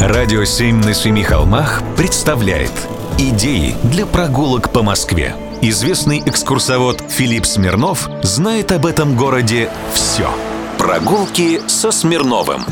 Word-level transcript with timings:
Радио 0.00 0.44
«Семь 0.44 0.76
на 0.76 0.94
семи 0.94 1.24
холмах» 1.24 1.82
представляет 1.96 2.70
Идеи 3.18 3.74
для 3.82 4.06
прогулок 4.06 4.72
по 4.72 4.84
Москве. 4.84 5.34
Известный 5.60 6.22
экскурсовод 6.24 7.02
Филипп 7.08 7.44
Смирнов 7.44 8.08
знает 8.22 8.70
об 8.70 8.86
этом 8.86 9.16
городе 9.16 9.68
все. 9.92 10.30
Прогулки 10.78 11.60
со 11.66 11.90
Смирновым. 11.90 12.62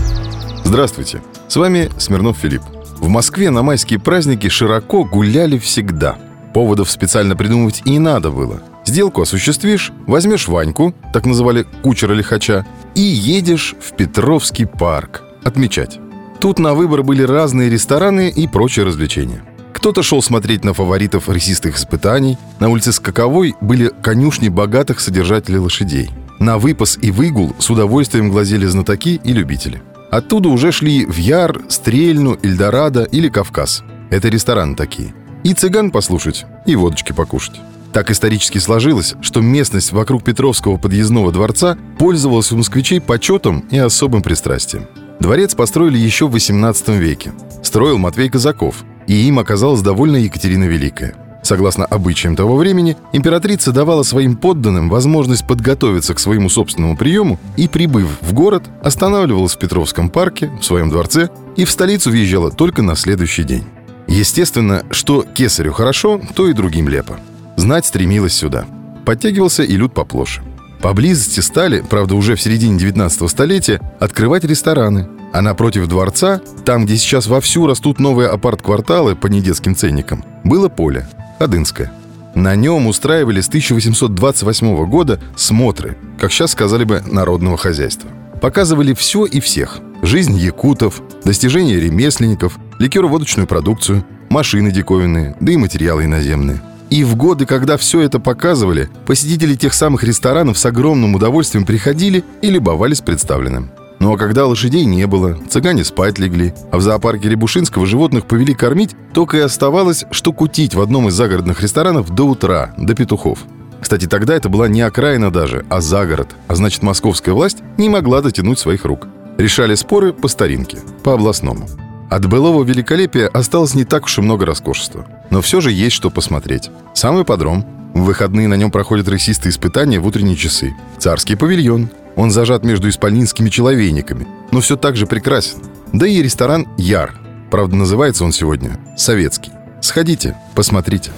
Здравствуйте, 0.62 1.20
с 1.48 1.56
вами 1.56 1.90
Смирнов 1.98 2.38
Филипп. 2.38 2.62
В 3.00 3.08
Москве 3.08 3.50
на 3.50 3.64
майские 3.64 3.98
праздники 3.98 4.48
широко 4.48 5.02
гуляли 5.02 5.58
всегда. 5.58 6.16
Поводов 6.54 6.88
специально 6.88 7.34
придумывать 7.34 7.82
и 7.84 7.90
не 7.90 7.98
надо 7.98 8.30
было. 8.30 8.62
Сделку 8.84 9.22
осуществишь, 9.22 9.90
возьмешь 10.06 10.46
Ваньку, 10.46 10.94
так 11.12 11.26
называли 11.26 11.66
кучера 11.82 12.14
лихача, 12.14 12.64
и 12.94 13.00
едешь 13.00 13.74
в 13.80 13.96
Петровский 13.96 14.64
парк 14.64 15.24
отмечать. 15.42 15.98
Тут 16.40 16.58
на 16.58 16.74
выбор 16.74 17.02
были 17.02 17.22
разные 17.22 17.70
рестораны 17.70 18.30
и 18.30 18.46
прочие 18.46 18.84
развлечения. 18.84 19.42
Кто-то 19.72 20.02
шел 20.02 20.22
смотреть 20.22 20.64
на 20.64 20.74
фаворитов 20.74 21.28
рысистых 21.28 21.76
испытаний, 21.76 22.38
на 22.58 22.68
улице 22.68 22.92
Скаковой 22.92 23.54
были 23.60 23.92
конюшни 24.02 24.48
богатых 24.48 25.00
содержателей 25.00 25.58
лошадей. 25.58 26.10
На 26.38 26.58
выпас 26.58 26.98
и 27.00 27.10
выгул 27.10 27.54
с 27.58 27.70
удовольствием 27.70 28.30
глазели 28.30 28.66
знатоки 28.66 29.20
и 29.22 29.32
любители. 29.32 29.82
Оттуда 30.10 30.48
уже 30.48 30.72
шли 30.72 31.04
в 31.06 31.16
Яр, 31.16 31.62
Стрельну, 31.68 32.38
Эльдорадо 32.42 33.04
или 33.04 33.28
Кавказ. 33.28 33.82
Это 34.10 34.28
рестораны 34.28 34.76
такие. 34.76 35.14
И 35.44 35.52
цыган 35.54 35.90
послушать, 35.90 36.46
и 36.66 36.76
водочки 36.76 37.12
покушать. 37.12 37.60
Так 37.92 38.10
исторически 38.10 38.58
сложилось, 38.58 39.14
что 39.20 39.40
местность 39.40 39.92
вокруг 39.92 40.24
Петровского 40.24 40.76
подъездного 40.76 41.32
дворца 41.32 41.78
пользовалась 41.98 42.52
у 42.52 42.56
москвичей 42.56 43.00
почетом 43.00 43.60
и 43.70 43.78
особым 43.78 44.22
пристрастием. 44.22 44.86
Дворец 45.20 45.54
построили 45.54 45.98
еще 45.98 46.28
в 46.28 46.34
XVIII 46.34 46.98
веке. 46.98 47.32
Строил 47.62 47.98
Матвей 47.98 48.28
Казаков, 48.28 48.84
и 49.06 49.14
им 49.14 49.38
оказалась 49.38 49.82
довольна 49.82 50.16
Екатерина 50.16 50.64
Великая. 50.64 51.14
Согласно 51.42 51.84
обычаям 51.84 52.34
того 52.34 52.56
времени, 52.56 52.96
императрица 53.12 53.70
давала 53.70 54.02
своим 54.02 54.36
подданным 54.36 54.88
возможность 54.88 55.46
подготовиться 55.46 56.12
к 56.12 56.18
своему 56.18 56.48
собственному 56.48 56.96
приему 56.96 57.38
и, 57.56 57.68
прибыв 57.68 58.08
в 58.20 58.32
город, 58.32 58.64
останавливалась 58.82 59.54
в 59.54 59.58
Петровском 59.58 60.10
парке, 60.10 60.50
в 60.60 60.64
своем 60.64 60.90
дворце 60.90 61.28
и 61.54 61.64
в 61.64 61.70
столицу 61.70 62.10
въезжала 62.10 62.50
только 62.50 62.82
на 62.82 62.96
следующий 62.96 63.44
день. 63.44 63.64
Естественно, 64.08 64.82
что 64.90 65.22
кесарю 65.22 65.72
хорошо, 65.72 66.20
то 66.34 66.48
и 66.48 66.52
другим 66.52 66.88
лепо. 66.88 67.18
Знать 67.56 67.86
стремилась 67.86 68.34
сюда. 68.34 68.66
Подтягивался 69.04 69.62
и 69.62 69.76
люд 69.76 69.94
поплоше. 69.94 70.42
Поблизости 70.82 71.40
стали, 71.40 71.80
правда 71.80 72.16
уже 72.16 72.34
в 72.34 72.42
середине 72.42 72.78
19 72.78 73.30
столетия, 73.30 73.80
открывать 73.98 74.44
рестораны. 74.44 75.08
А 75.36 75.42
напротив 75.42 75.86
дворца, 75.86 76.40
там, 76.64 76.86
где 76.86 76.96
сейчас 76.96 77.26
вовсю 77.26 77.66
растут 77.66 77.98
новые 77.98 78.30
апарт-кварталы 78.30 79.14
по 79.14 79.26
недетским 79.26 79.76
ценникам, 79.76 80.24
было 80.44 80.70
поле, 80.70 81.06
Адынское. 81.38 81.92
На 82.34 82.56
нем 82.56 82.86
устраивали 82.86 83.42
с 83.42 83.48
1828 83.48 84.86
года 84.86 85.20
смотры, 85.36 85.98
как 86.18 86.32
сейчас 86.32 86.52
сказали 86.52 86.84
бы, 86.84 87.02
народного 87.04 87.58
хозяйства. 87.58 88.08
Показывали 88.40 88.94
все 88.94 89.26
и 89.26 89.40
всех. 89.40 89.80
Жизнь 90.00 90.38
якутов, 90.38 91.02
достижения 91.22 91.78
ремесленников, 91.78 92.58
ликероводочную 92.78 93.46
продукцию, 93.46 94.06
машины 94.30 94.70
диковинные, 94.70 95.36
да 95.38 95.52
и 95.52 95.58
материалы 95.58 96.06
иноземные– 96.06 96.62
и 96.88 97.02
в 97.02 97.16
годы, 97.16 97.46
когда 97.46 97.76
все 97.76 98.00
это 98.00 98.20
показывали, 98.20 98.88
посетители 99.06 99.56
тех 99.56 99.74
самых 99.74 100.04
ресторанов 100.04 100.56
с 100.56 100.64
огромным 100.66 101.16
удовольствием 101.16 101.66
приходили 101.66 102.22
и 102.42 102.48
любовались 102.48 103.00
представленным. 103.00 103.70
Ну 103.98 104.12
а 104.12 104.18
когда 104.18 104.46
лошадей 104.46 104.84
не 104.84 105.06
было, 105.06 105.38
цыгане 105.48 105.84
спать 105.84 106.18
легли, 106.18 106.52
а 106.70 106.78
в 106.78 106.82
зоопарке 106.82 107.28
Рябушинского 107.28 107.86
животных 107.86 108.26
повели 108.26 108.54
кормить, 108.54 108.94
только 109.12 109.38
и 109.38 109.40
оставалось, 109.40 110.04
что 110.10 110.32
кутить 110.32 110.74
в 110.74 110.80
одном 110.80 111.08
из 111.08 111.14
загородных 111.14 111.62
ресторанов 111.62 112.14
до 112.14 112.24
утра, 112.24 112.74
до 112.76 112.94
петухов. 112.94 113.40
Кстати, 113.80 114.06
тогда 114.06 114.34
это 114.34 114.48
была 114.48 114.68
не 114.68 114.82
окраина 114.82 115.30
даже, 115.30 115.64
а 115.68 115.80
загород, 115.80 116.28
а 116.48 116.54
значит 116.54 116.82
московская 116.82 117.32
власть 117.32 117.58
не 117.78 117.88
могла 117.88 118.20
дотянуть 118.20 118.58
своих 118.58 118.84
рук. 118.84 119.06
Решали 119.38 119.74
споры 119.74 120.12
по 120.12 120.28
старинке, 120.28 120.78
по 121.02 121.14
областному. 121.14 121.68
От 122.08 122.26
былого 122.26 122.62
великолепия 122.64 123.28
осталось 123.28 123.74
не 123.74 123.84
так 123.84 124.04
уж 124.04 124.18
и 124.18 124.22
много 124.22 124.46
роскошества. 124.46 125.06
Но 125.30 125.42
все 125.42 125.60
же 125.60 125.72
есть 125.72 125.96
что 125.96 126.10
посмотреть. 126.10 126.70
Самый 126.94 127.24
подром. 127.24 127.64
В 127.94 128.04
выходные 128.04 128.46
на 128.46 128.54
нем 128.54 128.70
проходят 128.70 129.08
рысистые 129.08 129.50
испытания 129.50 129.98
в 129.98 130.06
утренние 130.06 130.36
часы. 130.36 130.74
Царский 130.98 131.34
павильон. 131.34 131.90
Он 132.16 132.30
зажат 132.30 132.64
между 132.64 132.88
исполнинскими 132.88 133.50
человейниками. 133.50 134.26
Но 134.50 134.60
все 134.60 134.76
так 134.76 134.96
же 134.96 135.06
прекрасен. 135.06 135.58
Да 135.92 136.06
и 136.06 136.22
ресторан 136.22 136.66
«Яр». 136.76 137.14
Правда, 137.50 137.76
называется 137.76 138.24
он 138.24 138.32
сегодня 138.32 138.78
«Советский». 138.96 139.52
Сходите, 139.80 140.36
посмотрите. 140.54 141.12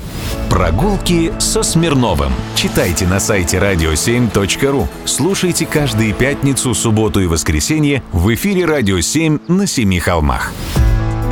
Прогулки 0.51 1.33
со 1.39 1.63
Смирновым. 1.63 2.33
Читайте 2.55 3.07
на 3.07 3.21
сайте 3.21 3.57
radio7.ru. 3.59 4.87
Слушайте 5.05 5.65
каждые 5.65 6.13
пятницу, 6.13 6.75
субботу 6.75 7.21
и 7.21 7.27
воскресенье 7.27 8.03
в 8.13 8.35
эфире 8.35 8.67
«Радио 8.67 8.99
7» 8.99 9.41
на 9.49 9.67
Семи 9.67 10.01
холмах. 10.01 10.53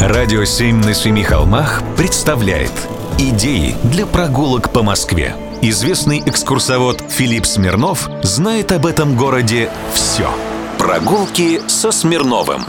«Радио 0.01 0.43
7» 0.43 0.85
на 0.85 0.95
Семи 0.95 1.25
холмах 1.25 1.83
представляет 1.97 2.73
Идеи 3.19 3.75
для 3.85 4.07
прогулок 4.07 4.71
по 4.73 4.83
Москве. 4.83 5.35
Известный 5.63 6.23
экскурсовод 6.25 7.03
Филипп 7.09 7.47
Смирнов 7.47 8.11
знает 8.23 8.73
об 8.73 8.85
этом 8.85 9.17
городе 9.17 9.71
все. 9.95 10.31
Прогулки 10.79 11.61
со 11.67 11.91
Смирновым. 11.91 12.63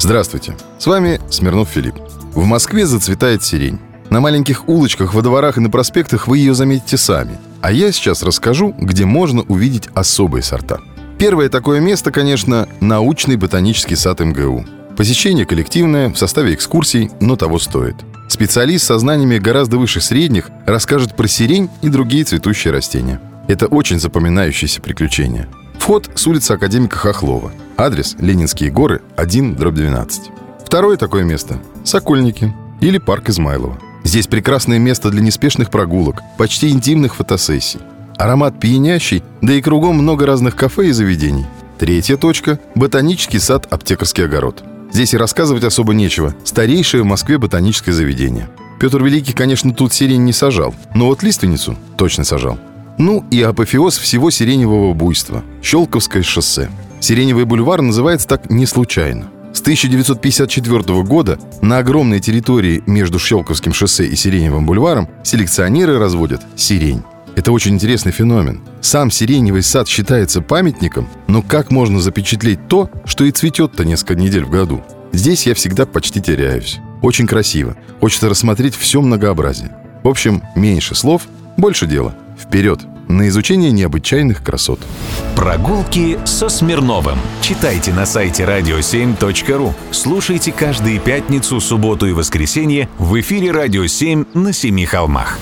Здравствуйте, 0.00 0.56
с 0.78 0.86
вами 0.86 1.20
Смирнов 1.30 1.68
Филипп. 1.68 1.96
В 2.34 2.44
Москве 2.44 2.86
зацветает 2.86 3.44
сирень. 3.44 3.78
На 4.08 4.20
маленьких 4.20 4.68
улочках, 4.68 5.12
во 5.12 5.20
дворах 5.20 5.58
и 5.58 5.60
на 5.60 5.70
проспектах 5.70 6.28
вы 6.28 6.38
ее 6.38 6.54
заметите 6.54 6.96
сами. 6.96 7.38
А 7.60 7.70
я 7.70 7.92
сейчас 7.92 8.22
расскажу, 8.22 8.74
где 8.78 9.04
можно 9.04 9.42
увидеть 9.42 9.88
особые 9.94 10.42
сорта. 10.42 10.80
Первое 11.18 11.50
такое 11.50 11.80
место, 11.80 12.10
конечно, 12.10 12.66
научный 12.80 13.36
ботанический 13.36 13.96
сад 13.96 14.20
МГУ. 14.20 14.64
Посещение 14.96 15.44
коллективное, 15.44 16.08
в 16.08 16.16
составе 16.16 16.54
экскурсий, 16.54 17.10
но 17.20 17.36
того 17.36 17.58
стоит. 17.58 17.96
Специалист 18.28 18.84
со 18.84 18.98
знаниями 18.98 19.38
гораздо 19.38 19.78
выше 19.78 20.00
средних 20.00 20.50
расскажет 20.66 21.16
про 21.16 21.26
сирень 21.26 21.70
и 21.80 21.88
другие 21.88 22.24
цветущие 22.24 22.72
растения. 22.72 23.20
Это 23.48 23.66
очень 23.66 23.98
запоминающееся 23.98 24.82
приключение. 24.82 25.48
Вход 25.78 26.10
с 26.14 26.26
улицы 26.26 26.52
Академика 26.52 26.98
Хохлова. 26.98 27.50
Адрес– 27.78 28.16
Ленинские 28.18 28.70
горы, 28.70 29.00
1, 29.16 29.56
дробь 29.56 29.74
12. 29.74 30.30
Второе 30.64 30.98
такое 30.98 31.24
место– 31.24 31.58
Сокольники 31.84 32.54
или 32.82 32.98
парк 32.98 33.30
Измайлова. 33.30 33.78
Здесь 34.04 34.26
прекрасное 34.26 34.78
место 34.78 35.10
для 35.10 35.22
неспешных 35.22 35.70
прогулок, 35.70 36.22
почти 36.36 36.68
интимных 36.68 37.14
фотосессий. 37.14 37.80
Аромат 38.18 38.60
пьянящий, 38.60 39.22
да 39.40 39.54
и 39.54 39.62
кругом 39.62 39.96
много 39.96 40.26
разных 40.26 40.54
кафе 40.54 40.88
и 40.88 40.92
заведений. 40.92 41.46
Третья 41.78 42.16
точка– 42.16 42.58
ботанический 42.74 43.38
сад 43.38 43.66
«Аптекарский 43.70 44.24
огород». 44.24 44.62
Здесь 44.90 45.14
и 45.14 45.18
рассказывать 45.18 45.64
особо 45.64 45.94
нечего. 45.94 46.34
Старейшее 46.44 47.02
в 47.02 47.06
Москве 47.06 47.38
ботаническое 47.38 47.94
заведение. 47.94 48.48
Петр 48.80 49.02
Великий, 49.02 49.32
конечно, 49.32 49.74
тут 49.74 49.92
сирень 49.92 50.24
не 50.24 50.32
сажал, 50.32 50.74
но 50.94 51.06
вот 51.06 51.22
лиственницу 51.22 51.76
точно 51.96 52.24
сажал. 52.24 52.58
Ну 52.96 53.24
и 53.30 53.42
апофеоз 53.42 53.98
всего 53.98 54.30
сиреневого 54.30 54.92
буйства– 54.94 55.44
Щелковское 55.62 56.22
шоссе. 56.22 56.68
Сиреневый 57.00 57.44
бульвар 57.44 57.80
называется 57.82 58.26
так 58.26 58.50
не 58.50 58.66
случайно. 58.66 59.30
С 59.52 59.60
1954 59.60 61.02
года 61.02 61.38
на 61.62 61.78
огромной 61.78 62.20
территории 62.20 62.82
между 62.86 63.18
Щелковским 63.18 63.72
шоссе 63.72 64.06
и 64.06 64.14
Сиреневым 64.14 64.66
бульваром 64.66 65.08
селекционеры 65.22 65.98
разводят 65.98 66.42
сирень. 66.56 67.02
Это 67.38 67.52
очень 67.52 67.74
интересный 67.74 68.10
феномен. 68.10 68.62
Сам 68.80 69.12
сиреневый 69.12 69.62
сад 69.62 69.86
считается 69.86 70.42
памятником, 70.42 71.08
но 71.28 71.40
как 71.40 71.70
можно 71.70 72.00
запечатлеть 72.00 72.66
то, 72.66 72.90
что 73.04 73.22
и 73.22 73.30
цветет-то 73.30 73.84
несколько 73.84 74.16
недель 74.16 74.44
в 74.44 74.50
году? 74.50 74.82
Здесь 75.12 75.46
я 75.46 75.54
всегда 75.54 75.86
почти 75.86 76.20
теряюсь. 76.20 76.80
Очень 77.00 77.28
красиво. 77.28 77.76
Хочется 78.00 78.28
рассмотреть 78.28 78.74
все 78.74 79.00
многообразие. 79.00 79.70
В 80.02 80.08
общем, 80.08 80.42
меньше 80.56 80.96
слов, 80.96 81.28
больше 81.56 81.86
дела. 81.86 82.12
Вперед! 82.36 82.80
на 83.06 83.26
изучение 83.28 83.70
необычайных 83.70 84.42
красот. 84.44 84.80
Прогулки 85.34 86.18
со 86.26 86.50
Смирновым. 86.50 87.18
Читайте 87.40 87.90
на 87.90 88.04
сайте 88.04 88.42
radio7.ru. 88.42 89.72
Слушайте 89.92 90.52
каждые 90.52 90.98
пятницу, 90.98 91.58
субботу 91.58 92.06
и 92.06 92.12
воскресенье 92.12 92.90
в 92.98 93.18
эфире 93.18 93.50
«Радио 93.50 93.84
7» 93.84 94.26
на 94.34 94.52
Семи 94.52 94.84
холмах. 94.84 95.38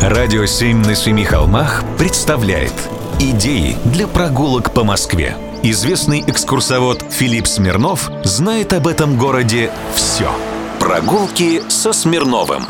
«Радио 0.00 0.44
7» 0.44 0.86
на 0.86 0.94
Семи 0.94 1.24
холмах 1.24 1.82
представляет 1.96 2.72
Идеи 3.20 3.76
для 3.86 4.06
прогулок 4.06 4.74
по 4.74 4.84
Москве. 4.84 5.36
Известный 5.62 6.22
экскурсовод 6.26 7.04
Филипп 7.10 7.46
Смирнов 7.46 8.10
знает 8.24 8.72
об 8.72 8.86
этом 8.86 9.16
городе 9.16 9.70
все. 9.94 10.30
Прогулки 10.78 11.62
со 11.68 11.92
Смирновым. 11.92 12.64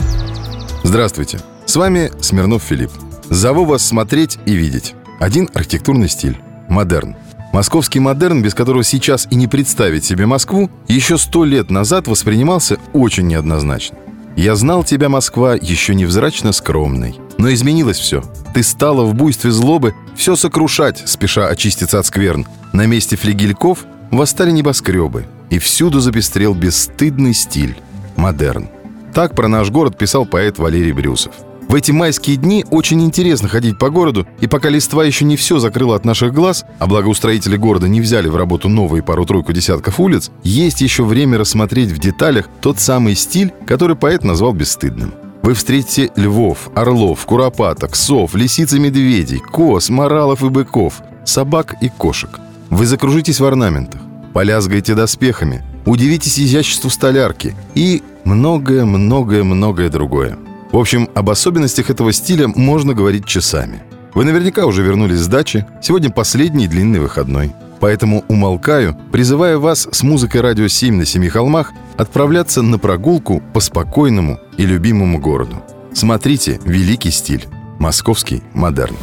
Здравствуйте, 0.85 1.41
с 1.65 1.75
вами 1.75 2.13
Смирнов 2.21 2.63
Филипп. 2.63 2.91
Зову 3.31 3.65
вас 3.65 3.85
смотреть 3.85 4.39
и 4.47 4.55
видеть. 4.55 4.95
Один 5.19 5.49
архитектурный 5.55 6.09
стиль– 6.09 6.39
модерн. 6.69 7.17
Московский 7.53 8.01
модерн, 8.01 8.43
без 8.43 8.55
которого 8.55 8.85
сейчас 8.85 9.27
и 9.31 9.35
не 9.35 9.49
представить 9.49 10.05
себе 10.05 10.27
Москву, 10.27 10.71
еще 10.89 11.19
сто 11.19 11.45
лет 11.45 11.71
назад 11.71 12.07
воспринимался 12.07 12.79
очень 12.93 13.27
неоднозначно. 13.27 13.97
«Я 14.37 14.57
знал 14.57 14.85
тебя, 14.85 15.09
Москва, 15.09 15.55
еще 15.55 15.95
невзрачно 15.95 16.53
скромной. 16.53 17.19
Но 17.39 17.53
изменилось 17.53 17.99
все. 17.99 18.23
Ты 18.53 18.63
стала 18.63 19.05
в 19.05 19.15
буйстве 19.15 19.51
злобы 19.51 19.95
все 20.17 20.37
сокрушать, 20.37 21.03
спеша 21.07 21.49
очиститься 21.49 21.99
от 21.99 22.07
скверн. 22.07 22.47
На 22.73 22.87
месте 22.87 23.17
флигельков 23.17 23.85
восстали 24.11 24.51
небоскребы, 24.51 25.27
и 25.51 25.59
всюду 25.59 26.01
запестрел 26.01 26.55
бесстыдный 26.55 27.35
стиль– 27.35 27.77
модерн. 28.17 28.69
Так 29.13 29.35
про 29.35 29.49
наш 29.49 29.71
город 29.71 29.97
писал 29.97 30.27
поэт 30.27 30.59
Валерий 30.59 30.93
Брюсов. 30.93 31.35
В 31.69 31.75
эти 31.75 31.91
майские 31.91 32.37
дни 32.37 32.65
очень 32.71 33.03
интересно 33.03 33.49
ходить 33.49 33.79
по 33.79 33.91
городу, 33.91 34.27
и 34.41 34.47
пока 34.47 34.69
листва 34.69 35.05
еще 35.05 35.25
не 35.25 35.37
все 35.37 35.59
закрыла 35.59 35.97
от 35.97 36.05
наших 36.05 36.33
глаз, 36.33 36.65
а 36.79 36.87
благоустроители 36.87 37.57
города 37.57 37.89
не 37.89 38.01
взяли 38.01 38.29
в 38.29 38.37
работу 38.37 38.69
новые 38.69 39.03
пару-тройку 39.03 39.53
десятков 39.53 39.99
улиц, 39.99 40.31
есть 40.43 40.81
еще 40.81 41.05
время 41.05 41.39
рассмотреть 41.39 41.91
в 41.91 41.99
деталях 41.99 42.49
тот 42.61 42.79
самый 42.79 43.17
стиль, 43.17 43.53
который 43.67 43.97
поэт 43.97 44.25
назвал 44.25 44.53
бесстыдным. 44.53 45.15
Вы 45.43 45.55
встретите 45.55 46.11
львов, 46.17 46.71
орлов, 46.75 47.25
куропаток, 47.27 47.97
сов, 47.97 48.35
лисиц 48.35 48.73
и 48.73 48.79
медведей, 48.79 49.41
коз, 49.41 49.91
моралов 49.91 50.43
и 50.43 50.49
быков, 50.49 51.03
собак 51.25 51.75
и 51.81 51.89
кошек. 51.89 52.41
Вы 52.71 52.87
закружитесь 52.87 53.41
в 53.41 53.45
орнаментах, 53.45 54.01
полязгаете 54.33 54.95
доспехами, 54.95 55.63
удивитесь 55.87 56.39
изяществу 56.39 56.89
столярки 56.89 57.55
и 57.75 58.03
многое-многое-многое 58.25 59.91
другое. 59.91 60.39
В 60.75 60.79
общем, 60.79 61.09
об 61.15 61.31
особенностях 61.31 61.89
этого 61.89 62.13
стиля 62.13 62.49
можно 62.49 62.95
говорить 62.95 63.27
часами. 63.27 63.81
Вы 64.13 64.25
наверняка 64.25 64.67
уже 64.67 64.83
вернулись 64.83 65.21
с 65.21 65.29
дачи, 65.29 65.65
сегодня 65.81 66.11
последний 66.11 66.67
длинный 66.67 66.99
выходной. 66.99 67.53
Поэтому 67.79 68.25
умолкаю, 68.27 68.99
призывая 69.13 69.59
вас 69.59 69.87
с 69.93 70.03
музыкой 70.03 70.41
«Радио 70.41 70.65
7» 70.65 70.91
на 70.91 71.05
Семи 71.05 71.29
холмах 71.29 71.73
отправляться 71.97 72.61
на 72.61 72.81
прогулку 72.81 73.41
по 73.53 73.61
спокойному 73.61 74.41
и 74.57 74.67
любимому 74.67 75.21
городу. 75.21 75.63
Смотрите 75.93 76.59
«Великий 76.65 77.13
стиль». 77.13 77.47
Московский 77.79 78.43
модерн. 78.53 78.97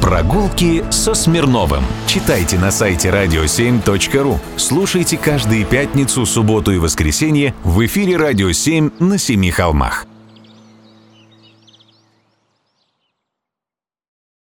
Прогулки 0.00 0.82
со 0.88 1.12
Смирновым. 1.12 1.84
Читайте 2.06 2.58
на 2.58 2.70
сайте 2.70 3.10
radio7.ru. 3.10 4.38
Слушайте 4.56 5.18
каждые 5.18 5.66
пятницу, 5.66 6.24
субботу 6.24 6.72
и 6.72 6.78
воскресенье 6.78 7.54
в 7.64 7.84
эфире 7.84 8.16
«Радио 8.16 8.48
7» 8.48 8.92
на 8.98 9.18
Семи 9.18 9.50
холмах. 9.50 10.07